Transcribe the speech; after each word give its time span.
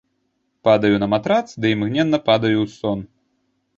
Падаю 0.67 0.95
на 1.03 1.09
матрац 1.13 1.45
ды 1.65 1.73
імгненна 1.75 2.19
падаю 2.31 2.55
ў 2.65 2.77
сон. 2.81 2.99